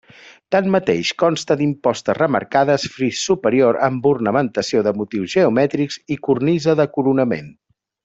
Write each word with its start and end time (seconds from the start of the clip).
Tanmateix, 0.53 1.11
consta 1.23 1.57
d'impostes 1.59 2.17
remarcades, 2.19 2.87
fris 2.95 3.21
superior 3.29 3.81
amb 3.91 4.11
ornamentació 4.15 4.85
de 4.89 4.97
motius 5.03 5.37
geomètrics 5.39 6.03
i 6.17 6.23
cornisa 6.31 6.81
de 6.83 6.93
coronament. 6.99 7.59